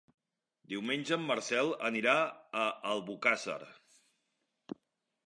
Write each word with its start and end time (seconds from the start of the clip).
Diumenge 0.71 1.11
en 1.17 1.27
Marcel 1.31 1.69
anirà 1.89 2.15
a 2.63 2.63
Albocàsser. 2.95 3.59